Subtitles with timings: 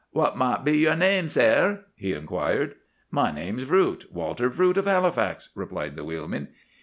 [0.09, 2.73] "'What might be your name, sare?' he inquired.
[3.11, 6.47] "'My name's Vroot—Walter Vroot of Halifax,' replied the wheelman.